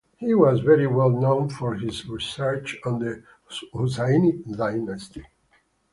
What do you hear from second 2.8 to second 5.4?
on the Husainid dynasty.